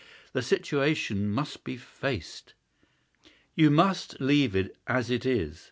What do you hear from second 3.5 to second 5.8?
"You must leave it as it is.